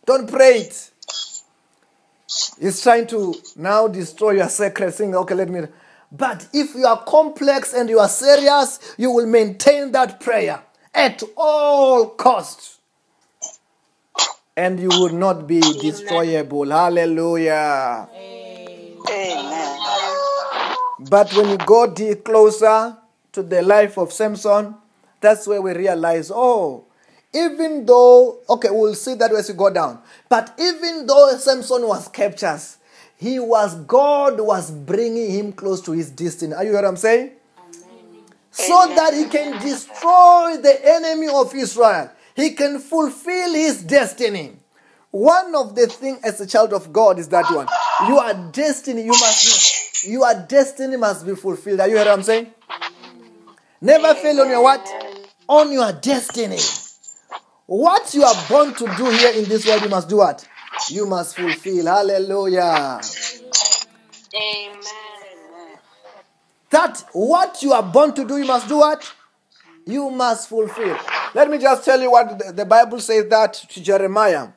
Don't 0.05 0.29
pray 0.29 0.59
it. 0.61 0.91
He's 2.59 2.81
trying 2.81 3.07
to 3.07 3.35
now 3.55 3.87
destroy 3.87 4.31
your 4.31 4.49
secret, 4.49 4.93
thing. 4.93 5.15
okay, 5.15 5.33
let 5.33 5.49
me. 5.49 5.61
But 6.11 6.47
if 6.53 6.75
you 6.75 6.85
are 6.85 7.03
complex 7.03 7.73
and 7.73 7.89
you 7.89 7.99
are 7.99 8.09
serious, 8.09 8.95
you 8.97 9.11
will 9.11 9.25
maintain 9.25 9.91
that 9.93 10.19
prayer 10.19 10.61
at 10.93 11.23
all 11.35 12.07
costs. 12.09 12.77
And 14.55 14.79
you 14.79 14.89
will 14.89 15.13
not 15.13 15.47
be 15.47 15.61
destroyable. 15.61 16.69
Hallelujah. 16.69 18.09
Amen. 18.13 19.79
But 20.99 21.33
when 21.33 21.49
you 21.49 21.57
go 21.57 21.91
closer 22.15 22.97
to 23.31 23.41
the 23.41 23.61
life 23.61 23.97
of 23.97 24.11
Samson, 24.11 24.75
that's 25.21 25.47
where 25.47 25.61
we 25.61 25.71
realize, 25.73 26.29
oh, 26.33 26.85
even 27.33 27.85
though, 27.85 28.39
okay, 28.49 28.69
we'll 28.71 28.95
see 28.95 29.13
that 29.15 29.31
as 29.31 29.49
we 29.49 29.55
go 29.55 29.69
down. 29.69 30.01
But 30.27 30.55
even 30.59 31.05
though 31.05 31.35
Samson 31.37 31.87
was 31.87 32.07
captured, 32.07 32.61
he 33.17 33.39
was, 33.39 33.75
God 33.75 34.39
was 34.39 34.71
bringing 34.71 35.31
him 35.31 35.53
close 35.53 35.81
to 35.81 35.91
his 35.91 36.09
destiny. 36.09 36.53
Are 36.53 36.63
you 36.63 36.71
hear 36.71 36.81
what 36.81 36.87
I'm 36.87 36.97
saying? 36.97 37.31
So 38.51 38.83
Amen. 38.83 38.95
that 38.95 39.13
he 39.13 39.25
can 39.25 39.61
destroy 39.61 40.57
the 40.57 40.79
enemy 40.83 41.27
of 41.27 41.53
Israel. 41.53 42.11
He 42.35 42.51
can 42.51 42.79
fulfill 42.79 43.53
his 43.53 43.83
destiny. 43.83 44.53
One 45.11 45.55
of 45.55 45.75
the 45.75 45.87
things 45.87 46.19
as 46.23 46.39
a 46.39 46.47
child 46.47 46.73
of 46.73 46.93
God 46.93 47.19
is 47.19 47.27
that 47.29 47.45
one. 47.51 47.67
Your 48.07 48.51
destiny, 48.51 49.03
you 49.03 49.11
must 49.11 50.03
be, 50.05 50.11
your 50.11 50.45
destiny 50.47 50.97
must 50.97 51.25
be 51.25 51.35
fulfilled. 51.35 51.79
Are 51.79 51.87
you 51.87 51.95
hear 51.97 52.05
what 52.05 52.13
I'm 52.13 52.23
saying? 52.23 52.53
Never 53.81 54.13
fail 54.15 54.41
on 54.41 54.49
your 54.49 54.61
what? 54.63 54.87
On 55.47 55.71
your 55.71 55.91
destiny. 55.93 56.59
What 57.69 58.15
you 58.15 58.23
are 58.23 58.33
born 58.49 58.73
to 58.73 58.95
do 58.97 59.11
here 59.11 59.29
in 59.33 59.47
this 59.47 59.63
world, 59.67 59.83
you 59.83 59.89
must 59.89 60.09
do 60.09 60.17
what? 60.17 60.43
You 60.89 61.05
must 61.05 61.35
fulfill. 61.35 61.85
Hallelujah. 61.85 62.99
Amen. 64.33 64.81
That 66.71 67.05
what 67.13 67.61
you 67.61 67.73
are 67.73 67.83
born 67.83 68.15
to 68.15 68.25
do, 68.25 68.37
you 68.39 68.45
must 68.45 68.67
do 68.67 68.77
what? 68.77 69.13
You 69.85 70.09
must 70.09 70.49
fulfill. 70.49 70.97
Let 71.35 71.47
me 71.51 71.59
just 71.59 71.85
tell 71.85 72.01
you 72.01 72.09
what 72.09 72.39
the- 72.39 72.53
the 72.53 72.65
Bible 72.65 72.99
says 72.99 73.25
that 73.29 73.53
to 73.53 73.79
Jeremiah. 73.79 74.47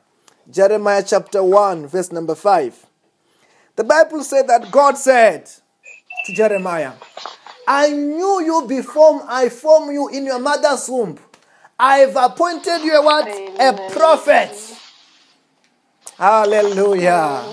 Jeremiah 0.51 1.05
chapter 1.07 1.45
1, 1.45 1.87
verse 1.87 2.13
number 2.13 2.35
5. 2.35 2.87
The 3.77 3.85
Bible 3.85 4.25
said 4.25 4.49
that 4.49 4.71
God 4.71 4.97
said 4.97 5.51
to 6.25 6.33
Jeremiah, 6.35 6.93
I 7.69 7.91
knew 7.91 8.41
you 8.41 8.63
before 8.67 9.23
I 9.29 9.51
formed 9.51 9.93
you 9.93 10.09
in 10.09 10.25
your 10.25 10.39
mother's 10.39 10.89
womb. 10.89 11.19
I've 11.85 12.15
appointed 12.15 12.85
you 12.85 12.95
a 12.95 13.03
what? 13.03 13.27
A 13.27 13.91
prophet. 13.91 14.57
Hallelujah. 16.17 17.45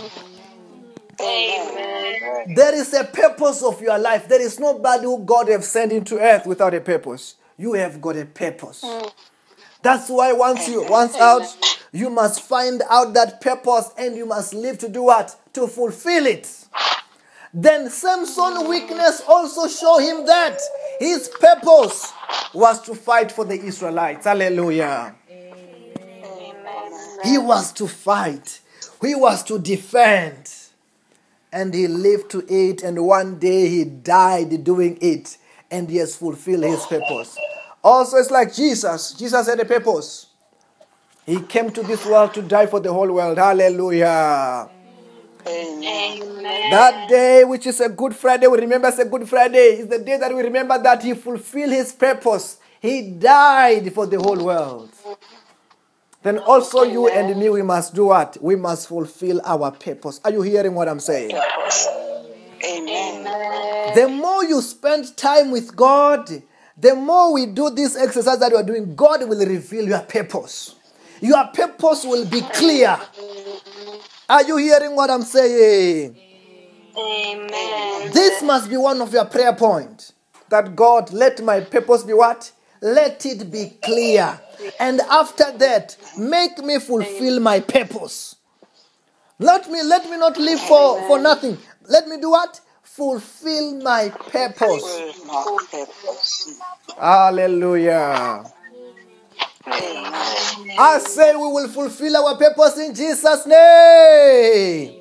Amen. 1.19 2.53
There 2.53 2.75
is 2.75 2.93
a 2.93 3.05
purpose 3.05 3.63
of 3.63 3.81
your 3.81 3.97
life. 3.97 4.27
There 4.27 4.39
is 4.39 4.59
nobody 4.59 5.05
who 5.05 5.23
God 5.25 5.49
have 5.49 5.63
sent 5.63 5.91
into 5.91 6.19
earth 6.19 6.45
without 6.45 6.75
a 6.75 6.79
purpose. 6.79 7.37
You 7.57 7.73
have 7.73 7.99
got 7.99 8.17
a 8.17 8.25
purpose. 8.25 8.85
That's 9.81 10.09
why 10.09 10.31
once 10.33 10.67
you 10.67 10.85
once 10.87 11.15
out, 11.15 11.43
you 11.91 12.11
must 12.11 12.41
find 12.41 12.83
out 12.87 13.15
that 13.15 13.41
purpose 13.41 13.89
and 13.97 14.15
you 14.15 14.27
must 14.27 14.53
live 14.53 14.77
to 14.77 14.89
do 14.89 15.05
what? 15.05 15.35
To 15.53 15.65
fulfill 15.67 16.27
it. 16.27 16.67
Then 17.53 17.89
Samson's 17.89 18.67
weakness 18.67 19.21
also 19.27 19.67
show 19.67 19.97
him 19.97 20.25
that 20.27 20.59
his 20.99 21.29
purpose 21.29 22.13
was 22.53 22.81
to 22.83 22.93
fight 22.93 23.31
for 23.31 23.43
the 23.43 23.59
Israelites. 23.59 24.25
Hallelujah. 24.25 25.15
He 27.23 27.37
was 27.37 27.71
to 27.73 27.87
fight. 27.87 28.61
He 29.01 29.15
was 29.15 29.43
to 29.45 29.57
defend. 29.57 30.53
And 31.51 31.73
he 31.73 31.87
lived 31.87 32.29
to 32.31 32.45
it, 32.47 32.83
and 32.83 33.03
one 33.03 33.39
day 33.39 33.67
he 33.67 33.83
died 33.83 34.63
doing 34.63 34.99
it, 35.01 35.37
and 35.71 35.89
he 35.89 35.97
has 35.97 36.15
fulfilled 36.15 36.63
his 36.63 36.85
purpose. 36.85 37.35
Also, 37.83 38.17
it's 38.17 38.29
like 38.29 38.53
Jesus. 38.53 39.13
Jesus 39.13 39.47
had 39.47 39.59
a 39.59 39.65
purpose. 39.65 40.27
He 41.25 41.41
came 41.41 41.71
to 41.71 41.81
this 41.81 42.05
world 42.05 42.35
to 42.35 42.43
die 42.43 42.67
for 42.67 42.79
the 42.79 42.93
whole 42.93 43.11
world. 43.11 43.39
Hallelujah. 43.39 44.69
Amen. 45.47 46.71
That 46.71 47.09
day, 47.09 47.43
which 47.43 47.65
is 47.65 47.79
a 47.79 47.89
Good 47.89 48.15
Friday, 48.15 48.47
we 48.47 48.59
remember 48.59 48.87
as 48.87 48.99
a 48.99 49.05
Good 49.05 49.27
Friday, 49.27 49.79
is 49.79 49.87
the 49.87 49.99
day 49.99 50.17
that 50.17 50.33
we 50.35 50.41
remember 50.41 50.77
that 50.81 51.03
he 51.03 51.13
fulfilled 51.13 51.71
his 51.71 51.91
purpose. 51.93 52.57
He 52.81 53.11
died 53.11 53.93
for 53.93 54.05
the 54.05 54.19
whole 54.19 54.43
world. 54.43 54.89
Then 56.21 56.37
also, 56.39 56.83
you 56.83 57.07
and 57.07 57.39
me, 57.39 57.49
we 57.49 57.61
must 57.61 57.95
do 57.95 58.05
what? 58.05 58.37
We 58.41 58.55
must 58.55 58.87
fulfill 58.89 59.41
our 59.45 59.71
purpose. 59.71 60.19
Are 60.25 60.31
you 60.31 60.41
hearing 60.41 60.75
what 60.75 60.89
I'm 60.89 60.99
saying? 60.99 61.31
Amen. 62.65 63.23
The 63.95 64.07
more 64.09 64.43
you 64.43 64.61
spend 64.61 65.15
time 65.15 65.51
with 65.51 65.75
God, 65.75 66.29
the 66.77 66.95
more 66.95 67.33
we 67.33 67.45
do 67.45 67.69
this 67.69 67.95
exercise 67.95 68.39
that 68.39 68.51
we 68.51 68.57
are 68.57 68.63
doing, 68.63 68.95
God 68.95 69.27
will 69.27 69.45
reveal 69.45 69.87
your 69.87 70.01
purpose. 70.01 70.75
Your 71.21 71.47
purpose 71.47 72.05
will 72.05 72.25
be 72.25 72.41
clear. 72.41 72.97
Are 74.29 74.43
you 74.43 74.57
hearing 74.57 74.95
what 74.95 75.09
I'm 75.09 75.23
saying? 75.23 76.15
Amen. 76.97 78.11
This 78.11 78.41
must 78.43 78.69
be 78.69 78.77
one 78.77 79.01
of 79.01 79.11
your 79.11 79.25
prayer 79.25 79.53
points. 79.53 80.13
That 80.49 80.75
God, 80.75 81.11
let 81.11 81.41
my 81.43 81.59
purpose 81.61 82.03
be 82.03 82.13
what? 82.13 82.51
let 82.81 83.25
it 83.25 83.51
be 83.51 83.77
clear. 83.81 84.39
And 84.79 85.01
after 85.01 85.51
that, 85.57 85.97
make 86.17 86.57
me 86.59 86.79
fulfill 86.79 87.39
my 87.39 87.59
purpose. 87.59 88.35
Let 89.37 89.69
me 89.71 89.81
let 89.83 90.09
me 90.09 90.17
not 90.17 90.37
live 90.37 90.59
for, 90.59 91.01
for 91.07 91.19
nothing. 91.19 91.57
Let 91.87 92.07
me 92.07 92.19
do 92.19 92.31
what? 92.31 92.59
Fulfill 92.83 93.81
my 93.81 94.09
purpose. 94.09 94.57
Fulfill 94.59 95.25
my 95.25 95.45
purpose. 95.71 96.59
Hallelujah. 96.97 98.43
Amen. 99.67 100.75
I 100.77 100.99
say 100.99 101.35
we 101.35 101.47
will 101.47 101.67
fulfill 101.67 102.15
our 102.17 102.37
purpose 102.37 102.77
in 102.77 102.95
Jesus' 102.95 103.45
name. 103.45 104.95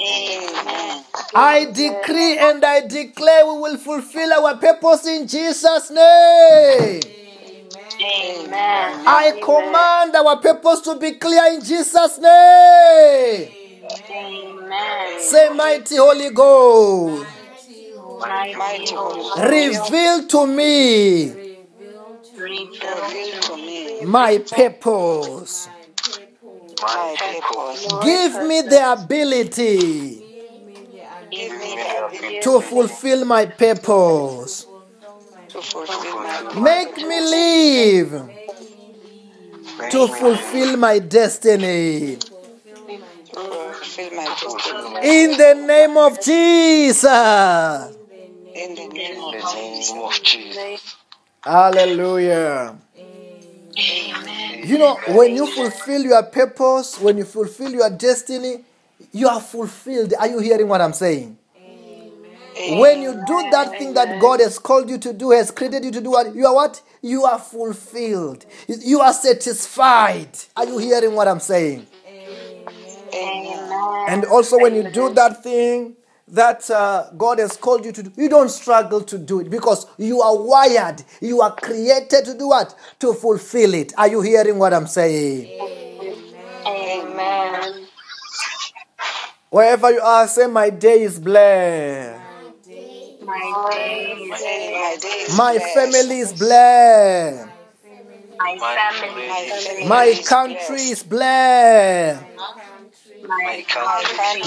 Amen. 0.00 1.04
I 1.34 1.64
decree 1.72 2.38
and 2.38 2.64
I 2.64 2.86
declare 2.86 3.46
we 3.46 3.60
will 3.60 3.76
fulfill 3.76 4.32
our 4.32 4.56
purpose 4.56 5.06
in 5.06 5.26
Jesus' 5.26 5.90
name. 5.90 7.00
Amen. 8.00 9.04
I 9.06 9.40
command 9.42 10.14
our 10.14 10.36
purpose 10.40 10.80
to 10.82 10.96
be 10.98 11.12
clear 11.12 11.52
in 11.54 11.62
Jesus' 11.62 12.18
name. 12.18 13.50
Amen. 14.10 15.20
Say, 15.20 15.48
Mighty 15.50 15.96
Holy 15.96 16.30
Ghost, 16.30 17.26
Mighty 18.20 18.94
Holy 18.94 19.24
Spirit, 19.24 19.80
reveal 19.80 20.26
to 20.28 20.46
me 20.46 21.48
reveal 22.38 23.40
to 23.42 23.56
me 23.56 23.77
my 24.08 24.38
purpose. 24.38 25.68
my 26.80 27.16
purpose. 27.18 28.04
Give 28.04 28.42
me 28.48 28.62
the 28.62 28.92
ability 28.92 30.24
Give 31.30 31.52
me 31.58 31.76
the 31.76 32.06
ability 32.06 32.40
to 32.40 32.60
fulfill 32.60 33.24
my 33.26 33.44
purpose. 33.46 34.66
to 35.50 35.60
fulfill 35.62 36.16
my 36.16 36.60
Make 36.60 36.96
me 36.96 37.20
live 37.20 38.30
to 39.90 40.08
fulfill 40.08 40.76
my 40.76 40.98
destiny. 40.98 42.16
to 42.16 42.28
fulfill 43.34 44.10
my 44.90 45.00
destiny. 45.00 45.22
In 45.22 45.36
the 45.36 45.54
name 45.66 45.96
of 45.96 46.20
Jesus. 46.22 47.04
In 48.54 48.74
the 48.74 48.88
name 48.88 50.02
of 50.02 50.22
Jesus. 50.22 50.96
Hallelujah. 51.44 52.76
Amen. 53.78 54.68
You 54.68 54.78
know, 54.78 54.98
when 55.08 55.36
you 55.36 55.46
fulfill 55.54 56.02
your 56.02 56.22
purpose, 56.24 56.98
when 56.98 57.18
you 57.18 57.24
fulfill 57.24 57.70
your 57.70 57.90
destiny, 57.90 58.64
you 59.12 59.28
are 59.28 59.40
fulfilled. 59.40 60.14
Are 60.18 60.26
you 60.28 60.40
hearing 60.40 60.68
what 60.68 60.80
I'm 60.80 60.92
saying? 60.92 61.38
When 62.70 63.02
you 63.02 63.12
do 63.24 63.48
that 63.52 63.78
thing 63.78 63.94
that 63.94 64.20
God 64.20 64.40
has 64.40 64.58
called 64.58 64.90
you 64.90 64.98
to 64.98 65.12
do, 65.12 65.30
has 65.30 65.52
created 65.52 65.84
you 65.84 65.92
to 65.92 66.00
do, 66.00 66.10
what 66.10 66.34
you 66.34 66.44
are 66.44 66.54
what? 66.54 66.82
You 67.00 67.24
are 67.24 67.38
fulfilled. 67.38 68.44
You 68.66 69.00
are 69.00 69.12
satisfied. 69.12 70.36
Are 70.56 70.66
you 70.66 70.78
hearing 70.78 71.14
what 71.14 71.28
I'm 71.28 71.38
saying? 71.38 71.86
Amen. 73.14 74.06
And 74.08 74.24
also, 74.24 74.58
when 74.58 74.74
you 74.74 74.90
do 74.90 75.14
that 75.14 75.42
thing 75.44 75.94
that 76.32 76.70
uh, 76.70 77.10
God 77.16 77.38
has 77.38 77.56
called 77.56 77.84
you 77.84 77.92
to 77.92 78.02
do, 78.02 78.12
you 78.16 78.28
don't 78.28 78.50
struggle 78.50 79.00
to 79.02 79.18
do 79.18 79.40
it 79.40 79.50
because 79.50 79.86
you 79.98 80.20
are 80.20 80.36
wired. 80.36 81.02
You 81.20 81.40
are 81.40 81.54
created 81.54 82.24
to 82.26 82.34
do 82.36 82.48
what? 82.48 82.74
To 83.00 83.14
fulfill 83.14 83.74
it. 83.74 83.92
Are 83.96 84.08
you 84.08 84.20
hearing 84.20 84.58
what 84.58 84.74
I'm 84.74 84.86
saying? 84.86 85.48
Amen. 86.66 87.86
Wherever 89.50 89.90
you 89.90 90.00
are, 90.00 90.28
say, 90.28 90.46
My 90.46 90.70
day 90.70 91.02
is 91.02 91.18
blessed. 91.18 92.20
My 93.24 93.42
day 93.72 94.16
is 94.20 95.30
is 95.30 95.36
My 95.38 95.58
family 95.58 96.18
is 96.18 96.32
blessed. 96.34 97.48
My 98.38 98.56
family 99.00 99.88
My 99.88 100.22
country 100.26 100.82
is 100.82 101.02
blessed. 101.02 102.24
My. 103.28 103.64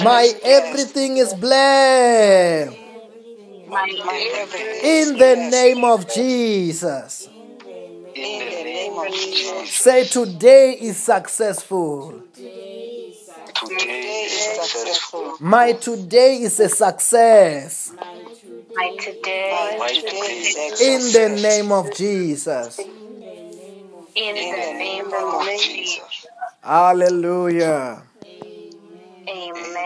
My 0.04 0.34
everything 0.44 1.18
is 1.18 1.34
blessed. 1.36 2.76
my 3.68 3.88
My 4.04 4.30
everything 4.36 4.66
In 4.84 5.08
is 5.08 5.12
the 5.12 5.18
blessed. 5.18 5.52
name 5.52 5.84
of 5.84 6.10
Jesus. 6.10 7.30
In 8.16 8.40
the 8.40 8.64
name 8.64 8.98
of 8.98 9.14
Jesus. 9.14 9.70
Say, 9.70 10.06
Today 10.08 10.74
is 10.74 10.98
successful. 10.98 12.24
Today 12.34 13.12
is 13.12 13.28
successful. 14.56 15.38
My 15.40 15.74
today 15.74 16.38
is 16.38 16.60
a 16.60 16.70
success. 16.70 17.92
my 18.76 18.96
today 18.98 19.78
My 19.80 19.94
today 19.94 20.40
is 20.42 20.82
In 20.82 21.02
success. 21.02 21.14
the 21.14 21.30
name 21.42 21.72
of 21.72 21.94
Jesus. 21.94 22.80
in 22.80 22.88
In 24.16 24.36
the 24.36 24.36
the 24.36 24.74
name 24.74 25.08
name 25.08 25.14
of 25.14 25.14
of 25.14 25.48
Jesus. 25.48 25.66
Jesus. 25.68 26.28
Hallelujah. 26.64 28.04
Amen. 29.32 29.82